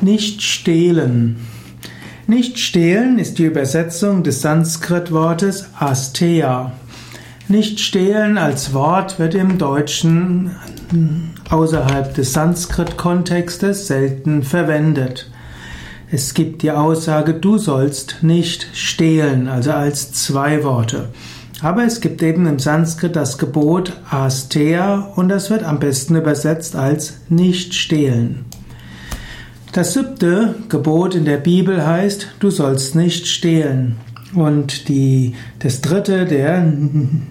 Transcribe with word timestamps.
Nicht 0.00 0.42
stehlen. 0.42 1.36
Nicht 2.28 2.60
stehlen 2.60 3.18
ist 3.18 3.38
die 3.38 3.46
Übersetzung 3.46 4.22
des 4.22 4.42
Sanskrit-Wortes 4.42 5.70
Asteya. 5.76 6.72
Nicht 7.48 7.80
stehlen 7.80 8.38
als 8.38 8.72
Wort 8.74 9.18
wird 9.18 9.34
im 9.34 9.58
Deutschen 9.58 10.54
außerhalb 11.50 12.14
des 12.14 12.32
Sanskrit-Kontextes 12.32 13.88
selten 13.88 14.44
verwendet. 14.44 15.32
Es 16.12 16.32
gibt 16.32 16.62
die 16.62 16.70
Aussage, 16.70 17.34
du 17.34 17.58
sollst 17.58 18.18
nicht 18.22 18.68
stehlen, 18.74 19.48
also 19.48 19.72
als 19.72 20.12
zwei 20.12 20.62
Worte. 20.62 21.08
Aber 21.60 21.84
es 21.84 22.00
gibt 22.00 22.22
eben 22.22 22.46
im 22.46 22.60
Sanskrit 22.60 23.16
das 23.16 23.36
Gebot 23.36 23.94
Asteya 24.08 25.12
und 25.16 25.28
das 25.28 25.50
wird 25.50 25.64
am 25.64 25.80
besten 25.80 26.14
übersetzt 26.14 26.76
als 26.76 27.14
nicht 27.28 27.74
stehlen. 27.74 28.44
Das 29.72 29.92
siebte 29.92 30.54
Gebot 30.68 31.14
in 31.14 31.26
der 31.26 31.36
Bibel 31.36 31.86
heißt, 31.86 32.28
du 32.40 32.50
sollst 32.50 32.94
nicht 32.94 33.26
stehlen. 33.26 33.96
Und 34.34 34.88
die, 34.88 35.34
das 35.58 35.80
dritte 35.80 36.24
der 36.24 36.72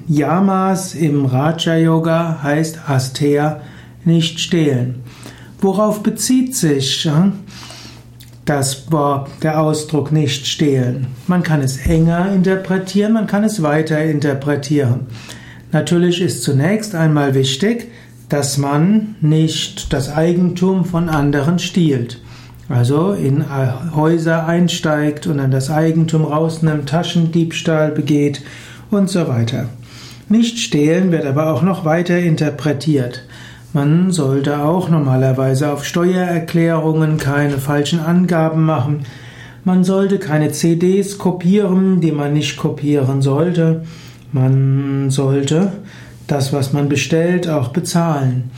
Yamas 0.08 0.96
im 0.96 1.26
Raja 1.26 1.76
Yoga 1.76 2.40
heißt 2.42 2.90
Asteya, 2.90 3.62
nicht 4.06 4.40
stehlen. 4.40 5.04
Worauf 5.60 6.04
bezieht 6.04 6.56
sich 6.56 7.10
das 8.46 8.86
der 9.42 9.62
Ausdruck 9.62 10.12
nicht 10.12 10.48
stehlen? 10.48 11.08
Man 11.26 11.44
kann 11.44 11.62
es 11.62 11.78
enger 11.86 12.32
interpretieren, 12.32 13.14
man 13.14 13.28
kann 13.28 13.44
es 13.44 13.62
weiter 13.64 14.04
interpretieren. 14.04 15.08
Natürlich 15.72 16.22
ist 16.22 16.44
zunächst 16.44 16.96
einmal 16.96 17.34
wichtig, 17.34 17.92
dass 18.30 18.58
man 18.58 19.16
nicht 19.22 19.92
das 19.92 20.14
Eigentum 20.14 20.86
von 20.86 21.10
anderen 21.10 21.60
stiehlt. 21.60 22.22
Also 22.70 23.14
in 23.14 23.46
Häuser 23.96 24.46
einsteigt 24.46 25.26
und 25.28 25.38
dann 25.38 25.52
das 25.52 25.72
Eigentum 25.72 26.26
rausnimmt, 26.26 26.90
Taschendiebstahl 26.90 27.92
begeht 27.92 28.42
und 28.92 29.10
so 29.10 29.28
weiter. 29.28 29.70
Nicht 30.30 30.60
stehlen 30.60 31.12
wird 31.12 31.26
aber 31.26 31.54
auch 31.54 31.62
noch 31.62 31.86
weiter 31.86 32.20
interpretiert. 32.20 33.24
Man 33.72 34.12
sollte 34.12 34.60
auch 34.60 34.90
normalerweise 34.90 35.72
auf 35.72 35.86
Steuererklärungen 35.86 37.18
keine 37.18 37.58
falschen 37.58 38.00
Angaben 38.00 38.64
machen. 38.66 39.06
Man 39.64 39.84
sollte 39.84 40.20
keine 40.20 40.52
CDs 40.52 41.18
kopieren, 41.18 42.02
die 42.02 42.12
man 42.12 42.34
nicht 42.34 42.58
kopieren 42.58 43.22
sollte. 43.22 43.84
Man 44.32 45.10
sollte 45.10 45.74
das, 46.28 46.52
was 46.52 46.74
man 46.74 46.90
bestellt, 46.90 47.48
auch 47.48 47.70
bezahlen. 47.70 48.52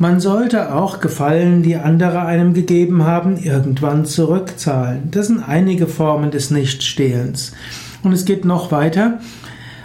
Man 0.00 0.20
sollte 0.20 0.76
auch 0.76 1.00
Gefallen, 1.00 1.64
die 1.64 1.74
andere 1.74 2.20
einem 2.20 2.54
gegeben 2.54 3.02
haben, 3.02 3.36
irgendwann 3.36 4.04
zurückzahlen. 4.04 5.10
Das 5.10 5.26
sind 5.26 5.42
einige 5.42 5.88
Formen 5.88 6.30
des 6.30 6.52
Nichtstehlens. 6.52 7.52
Und 8.04 8.12
es 8.12 8.24
geht 8.24 8.44
noch 8.44 8.70
weiter. 8.70 9.18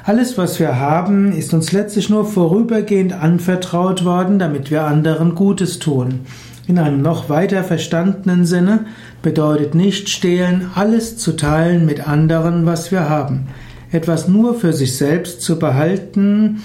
Alles, 0.03 0.37
was 0.37 0.59
wir 0.59 0.79
haben, 0.79 1.31
ist 1.31 1.51
uns 1.55 1.71
letztlich 1.71 2.11
nur 2.11 2.25
vorübergehend 2.25 3.13
anvertraut 3.13 4.05
worden, 4.05 4.37
damit 4.37 4.69
wir 4.69 4.83
anderen 4.83 5.33
Gutes 5.33 5.79
tun. 5.79 6.19
In 6.67 6.77
einem 6.77 7.01
noch 7.01 7.29
weiter 7.29 7.63
verstandenen 7.63 8.45
Sinne 8.45 8.85
bedeutet 9.23 9.73
nicht 9.73 10.09
stehlen, 10.09 10.69
alles 10.75 11.17
zu 11.17 11.35
teilen 11.35 11.87
mit 11.87 12.07
anderen, 12.07 12.67
was 12.67 12.91
wir 12.91 13.09
haben. 13.09 13.47
Etwas 13.91 14.27
nur 14.27 14.53
für 14.53 14.73
sich 14.73 14.95
selbst 14.95 15.41
zu 15.41 15.57
behalten, 15.57 16.61